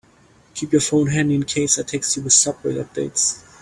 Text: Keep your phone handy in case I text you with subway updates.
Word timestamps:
Keep 0.55 0.71
your 0.71 0.81
phone 0.81 1.05
handy 1.09 1.35
in 1.35 1.43
case 1.45 1.77
I 1.77 1.83
text 1.83 2.17
you 2.17 2.23
with 2.23 2.33
subway 2.33 2.73
updates. 2.73 3.39